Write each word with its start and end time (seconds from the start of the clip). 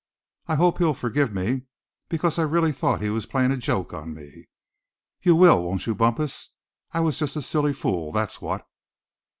I 0.47 0.55
hope 0.55 0.79
he'll 0.79 0.95
forgive 0.95 1.31
me, 1.31 1.67
because 2.09 2.39
I 2.39 2.41
really 2.41 2.71
thought 2.71 3.03
he 3.03 3.11
was 3.11 3.27
playing 3.27 3.51
a 3.51 3.57
joke 3.57 3.93
on 3.93 4.15
me. 4.15 4.49
You 5.21 5.35
will, 5.35 5.61
won't 5.63 5.85
you, 5.85 5.93
Bumpus? 5.93 6.49
I 6.91 7.01
was 7.01 7.19
just 7.19 7.35
a 7.35 7.41
silly 7.43 7.71
fool, 7.73 8.11
that's 8.11 8.41
what." 8.41 8.67